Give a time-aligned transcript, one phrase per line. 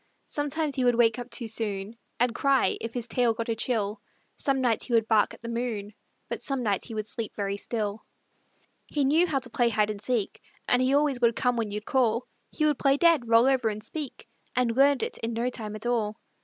[0.25, 4.01] Sometimes he would wake up too soon And cry, if his tail got a chill;
[4.35, 5.93] Some nights he would bark at the moon,
[6.27, 8.03] But some nights he would sleep very still.
[8.87, 11.85] He knew how to play hide and seek And he always would come when you'd
[11.85, 15.75] call; He would play dead, roll over and speak, And learned it in no time
[15.75, 16.17] at all.